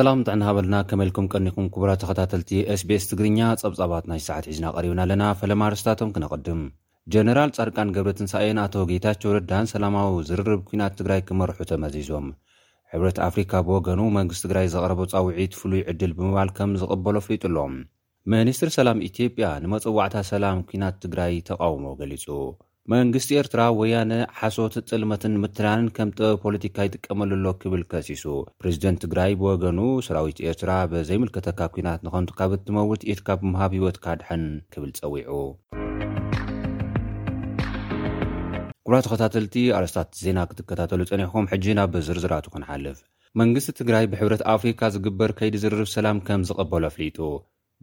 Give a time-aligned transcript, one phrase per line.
[0.00, 5.62] ሰላም ጥዕናሃበልና ከመኢልኩም ቀኒኹም ክቡራት ተኸታተልቲ sbs ትግርኛ ጸብጻባት ናይ ሰዓት ሒዝና ቐሪብና ኣለና ፈለማ
[5.72, 6.60] ርስታቶም ክነቐድም
[7.14, 12.28] ጀነራል ጻርቃን ገብረትንሳኤን ኣቶ ጌታቸው ርዳን ሰላማዊ ዚርርብ ኲናት ትግራይ ኪመርሑ ተመዚዞም
[12.94, 17.74] ሕብረት ኣፍሪካ ብወገኑ መንግስቲ ትግራይ ዜቕረቦ ጻውዒት ፍሉይ ዕድል ብምባል ከም ዝቕበሎ ፍሊጡ ኣሎም
[18.36, 22.26] ሚኒስትር ሰላም ኢትዮጵያ ንመጽዋዕታት ሰላም ኲናት ትግራይ ተቓውሞ ገሊጹ
[22.92, 28.22] መንግስቲ ኤርትራ ወያነ ሓሶት ጥልመትን ምትናንን ከም ጥበብ ፖለቲካ ይጥቀመሉሎ ክብል ከሲሱ
[28.60, 34.42] ፕሬዚደንት ትግራይ ብወገኑ ሰራዊት ኤርትራ ብዘይምልከተካ ኩናት ንከንቱ ካብ እትመውት ኢትካ ብምሃብ ሂይወትካድሐን
[34.76, 35.36] ክብል ፀዊዑ
[38.88, 42.98] ኩራተ ከታተልቲ ኣረስታት ዜና ክትከታተሉ ፀኒኹም ሕጂ ናብ ብዝርዝራቱ ክንሓልፍ
[43.42, 47.20] መንግስቲ ትግራይ ብሕብረት ኣፍሪካ ዝግበር ከይዲ ዝርብ ሰላም ከም ዝቕበሉ ኣፍሊጡ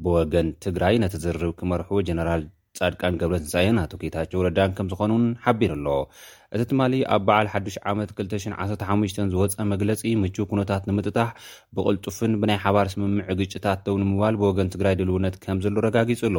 [0.03, 2.45] ብወገን ትግራይ ነቲ ዝርብ ክመርሑ ጀነራል
[2.79, 5.87] ፃድቃን ገብረት ንሳየን ኣቶኬታቸው ረዳን ከም ዝኾኑውን ሓቢር ኣሎ
[6.55, 11.29] እቲ ትማሊ ኣብ በዓል ሓዱሽ ዓመት 215 ዝወፀ መግለፂ ምቹው ኩነታት ንምጥታሕ
[11.75, 16.37] ብቕልጡፍን ብናይ ሓባር ስምምዒ ግጭታት ደው ንምባል ብወገን ትግራይ ድልውነት ከም ዘሎ ረጋጊጹ ኣሎ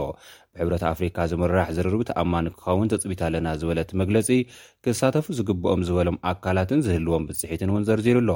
[0.52, 4.30] ብሕብረት ኣፍሪካ ዝምርራሕ ዝርርብ ተኣማ ንክኸውን ተፅቢት ኣለና ዝበለት መግለፂ
[4.86, 8.32] ክሳተፉ ዝግብኦም ዝበሎም ኣካላትን ዝህልዎም ብፅሒትን እውን ዘርዚሩ ኣሎ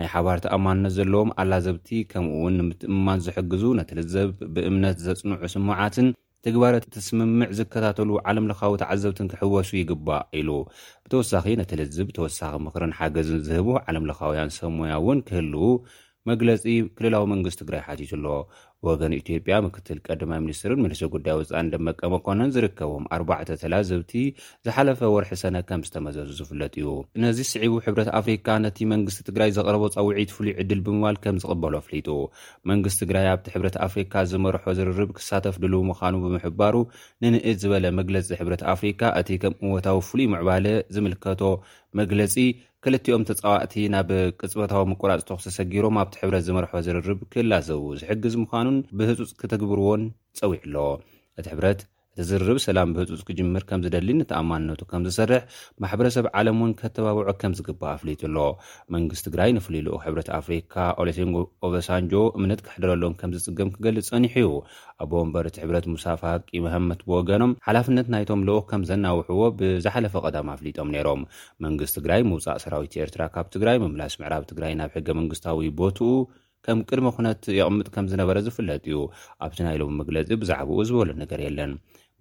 [0.00, 6.08] ናይ ሓባር ተኣማንነት ዘለዎም ኣላዘብቲ ከምኡ ውን ንምትእማን ዝሕግዙ ነትልዘብ ብእምነት ዘፅንዑ ስሙዓትን
[6.44, 10.48] ትግባረት እቲ ስምምዕ ዝከታተሉ ዓለም ለኻዊ ተዓዘብትን ክሕወሹ ይግባእ ኢሉ
[11.04, 15.72] ብተወሳኺ ነቲልዝብ ተወሳኺ ምክርን ሓገዝን ዝህቡ ዓለምለኻውያን ሰሞያ እውን ክህልው
[16.28, 16.64] መግለፂ
[16.96, 18.26] ክልላዊ መንግስቲ ትግራይ ሓቲት ኣሎ
[18.86, 24.12] ወገን ኢትዮጵያ ምክትል ቀድማ ሚኒስትርን ምልስ ጉዳይ ውፃእ እንደመቀመ ኮነን ዝርከቦም ኣርባዕተ ተላዘብቲ
[24.66, 26.88] ዝሓለፈ ወርሒ ሰነ ከም ዝተመዘዙ ዝፍለጥ እዩ
[27.24, 32.08] ነዚ ስዒቡ ሕብረት ኣፍሪካ ነቲ መንግስቲ ትግራይ ዘቕረቦ ፀውዒት ፍሉይ ዕድል ብምባል ከም ዝቕበሉ ኣፍሊጡ
[32.72, 36.76] መንግስቲ ትግራይ ኣብቲ ሕብረት ኣፍሪካ ዝመርሖ ዝርርብ ክሳተፍ ድል ምዃኑ ብምሕባሩ
[37.24, 41.42] ንንእድ ዝበለ መግለፂ ሕብረት ኣፍሪካ እቲ ከም እወታዊ ፍሉይ ምዕባለ ዝምልከቶ
[42.00, 42.34] መግለፂ
[42.84, 50.04] ክልቲኦም ተፃዋዕቲ ናብ ቅፅበታዊ ምቁራፅቶክስሰጊሮም ኣብቲ ሕብረት ዝመርሖ ዝርርብ ክእላዘቡ ዝሕግዝ ምዃኑን ብህፁፅ ክትግብርዎን
[50.40, 50.90] ፀዊዕ ኣሎዎ
[51.40, 51.80] እቲ ሕብረት
[52.22, 55.42] እዝርብ ሰላም ብህፁጽ ክጅምር ከም ዝደሊ ንተኣማንነቱ ከም ዝሰርሕ
[55.82, 58.38] ማሕበረሰብ ዓለም እውን ከተባብዖ ከም ዝግባእ ኣፍሊጡ ኣሎ
[58.94, 61.30] መንግስት ትግራይ ንፍሉይ ሉኡ ሕብረት ኣፍሪካ ኦሎሴን
[61.66, 64.50] ኦበሳንጆ እምነት ክሕደረሎም ከም ዝጽገም ክገልጽ ጸኒሕ እዩ
[65.04, 70.92] ኣቦ ወንበር እቲ ሕብረት ሙሳፋቂ መሃመት ብወገኖም ሓላፍነት ናይቶም ልዉ ከም ዘናውሕዎ ብዝሓለፈ ቐዳሚ ኣፍሊጦም
[70.96, 71.22] ነይሮም
[71.66, 76.10] መንግስቲ ትግራይ ምውፃእ ሰራዊት ኤርትራ ካብ ትግራይ ምምላስ ምዕራብ ትግራይ ናብ ሕገ መንግስታዊ ቦትኡ
[76.66, 78.98] ከም ቅድሚ ኩነት የቕምጥ ከም ዝነበረ ዝፍለጥ እዩ
[79.44, 81.70] ኣብቲ ናይሎም መግለጺ ብዛዕባኡ ዝበሉ ነገር የለን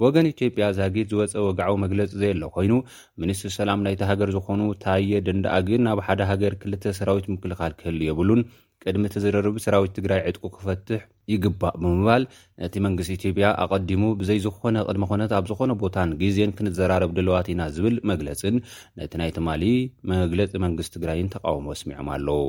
[0.02, 2.74] ብወገን ኢትዮጵያ ዛጊት ዝወፀ ወግዓዊ መግለፂ እዘየ ኣሎ ኮይኑ
[3.22, 7.98] ሚኒስትሪ ሰላም ናይቲ ሃገር ዝኾኑ ታየ ድንዳኣ ግን ናብ ሓደ ሃገር ክልተ ሰራዊት ምክልኻል ክህል
[8.08, 8.42] የብሉን
[8.84, 11.02] ቅድሚ እቲ ዝረርብ ሰራዊት ትግራይ ዕጥቁ ክፈትሕ
[11.34, 12.24] ይግባእ ብምባል
[12.66, 17.62] ነቲ መንግስቲ ኢትዮጵያ ኣቐዲሙ ብዘይ ዝኾነ ቅድሚ ኮነት ኣብ ዝኾነ ቦታን ግዜን ክንዘራረብ ድልዋት ኢና
[17.78, 18.56] ዝብል መግለፅን
[19.02, 19.66] ነቲ ናይ ትማሊ
[20.14, 22.42] መግለፂ መንግስት ትግራይን ተቃውሞ ኣስሚዖም ኣለው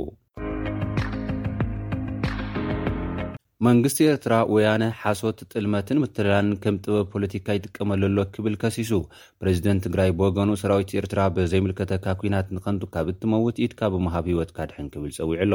[3.67, 8.93] መንግስቲ ኤርትራ ወያነ ሓሶት ጥልመትን ምትላንን ከም ጥበብ ፖለቲካ ይጥቀመለሎ ክብል ከሲሱ
[9.41, 15.33] ፕሬዚደንት ትግራይ ብወገኑ ሰራዊት ኤርትራ ብዘይምልከተካ ኩናት ንከንጡ ካብ እትመውት ኢትካ ብመሃቢ ወትካድሕን ክብል ፀዊዑ
[15.45, 15.53] ኣሎ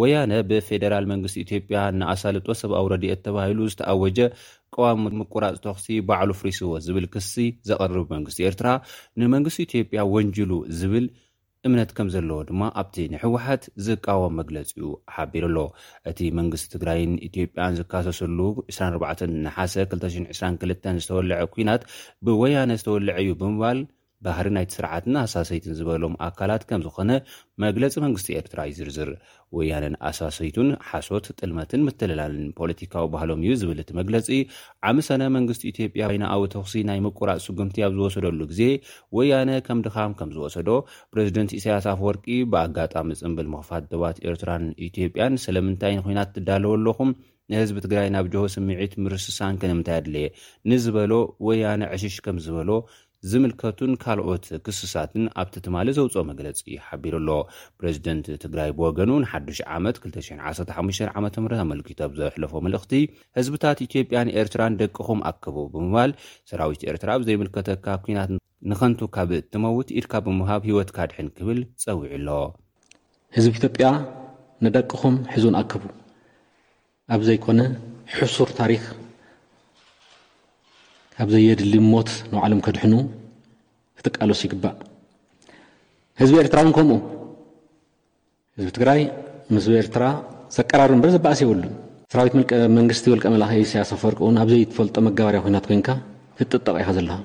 [0.00, 4.20] ወያነ ብፌደራል መንግስቲ ኢትዮጵያ ንኣሳልጦ ሰብ ኣውረዲኤት ተባሂሉ ዝተኣወጀ
[4.76, 7.34] ቀዋሚ ምቁራፅ ተኽሲ ባዕሉ ፍሪስዎ ዝብል ክሲ
[7.70, 8.68] ዘቐርብ መንግስቲ ኤርትራ
[9.22, 11.06] ንመንግስቲ ኢትዮጵያ ወንጅሉ ዝብል
[11.66, 15.58] እምነት ከም ዘለዎ ድማ ኣብቲ ንሕወሓት ዝቃወም መግለፂ እኡ ሓቢሩ ኣሎ
[16.10, 18.38] እቲ መንግስቲ ትግራይን ኢትዮጵያን ዝካሰሰሉ
[18.76, 21.82] 24 ንሓሰ 222 ዝተወልዐ ኩናት
[22.26, 23.78] ብወያነ ዝተወልዐእዩ ብምባል
[24.26, 27.10] ባህሪ ናይቲ ስርዓትን ኣሳሰይትን ዝበሎም ኣካላት ከም ዝኾነ
[27.64, 29.10] መግለፂ መንግስቲ ኤርትራ እዩ ዝርዝር
[29.56, 34.28] ወያነን ኣሳሰይቱን ሓሶት ጥልመትን ምትለላልን ፖለቲካዊ ባህሎም እዩ ዝብል እቲ መግለፂ
[34.90, 38.62] ዓመሰነ መንግስቲ ኢትዮጵያ ይናኣብ ተኽሲ ናይ ምቁራፅ ስጉምቲ ኣብ ዝወሰደሉ ግዜ
[39.18, 40.68] ወያነ ከም ድኻም ከም ዝወሰዶ
[41.14, 47.12] ፕሬዚደንት እሳያስ ኣፍ ወርቂ ብኣጋጣሚ ፅምብል ምኽፋት ደባት ኤርትራን ኢትዮጵያን ስለምንታይን ኩናት ትዳለወ ኣለኹም
[47.52, 50.26] ንህዝቢ ትግራይ ናብ ጆሆ ስምዒት ምርስሳን ክንምንታይ ኣድለየ
[50.70, 51.12] ንዝበሎ
[51.46, 52.70] ወያነ ዕሽሽ ከም ዝበሎ
[53.30, 57.30] ዝምልከቱን ካልኦት ክስሳትን ኣብቲ ትማለ ዘውፅኦ መግለፂ ሓቢሩኣሎ
[57.78, 62.92] ፕሬዚደንት ትግራይ ብወገኑ ንሓዱሽ ዓመት 215 ዓ ም ኣመልኪቶ ኣብ ዘውሕለፎ መልእኽቲ
[63.38, 66.12] ህዝብታት ኢትዮጵያን ኤርትራን ደቅኹም ኣክቡ ብምባል
[66.50, 68.30] ሰራዊት ኤርትራ ብዘይምልከተካ ኩናት
[68.70, 72.28] ንከንቱ ካብ እትመውት ኢድካ ብምሃብ ሂወትካድሕን ክብል ፀውዑ ኣሎ
[73.36, 73.86] ህዝቢ ኢትዮጵያ
[74.66, 75.82] ንደቅኹም ሕዙን ኣክቡ
[77.14, 77.60] ኣብ ዘይኮነ
[78.18, 78.84] ሕሱር ታሪክ
[81.22, 82.94] ኣብ ዘየድሊ ሞት ንባዕሎም ከድሕኑ
[83.98, 84.76] ክትቃሎስ ይግባእ
[86.20, 86.92] ህዝቢ ኤርትራ እውን ከምኡ
[88.58, 89.00] ህዝቢ ትግራይ
[89.54, 90.04] ምስቢ ኤርትራ
[90.56, 91.74] ዘቀራሪ በር ዘባእስ የብሉን
[92.12, 92.34] ሰራዊት
[92.76, 95.88] መንግስቲ ውልቀ መላኪ ስያሰፈርቂ እውን ኣብ ዘይትፈልጦ መጋባርያ ኮናት ኮይንካ
[96.40, 97.18] ህጥጠቕ ኢኻ ዘለካ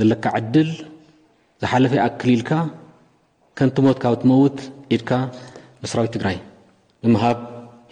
[0.00, 0.70] ዘለካ ዕድል
[1.62, 2.50] ዝሓለፈ ኣክሊኢልካ
[3.58, 4.58] ከንቲ ሞት ካብ እትመውት
[4.94, 5.10] ኢድካ
[5.82, 6.36] ንሰራዊት ትግራይ
[7.06, 7.40] ንምሃብ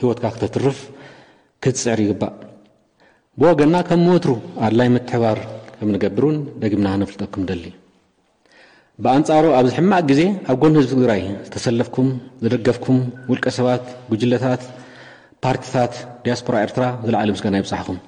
[0.02, 0.78] ሂወትካ ክተትርፍ
[1.62, 2.34] ክትፅዕር ይግባእ
[3.40, 4.30] ብወገና ከም ምወትሩ
[4.64, 5.38] ኣድላይ ምትሕባር
[5.76, 7.62] ከም ንገብርን ደግምና ክነፍልጠኩም ደሊ
[9.04, 10.20] ብኣንፃሮ ኣብዚ ሕማቅ ግዜ
[10.50, 12.08] ኣብ ጎን ህዝቢ ትግራይ ዝተሰለፍኩም
[12.42, 12.98] ዝደገፍኩም
[13.30, 14.62] ውልቀ ሰባት ጉጅለታት
[15.46, 15.94] ፓርቲታት
[16.26, 18.00] ዲያስፖራ ኤርትራ ዝለዓለ ምስጋና ይብፅሕኹም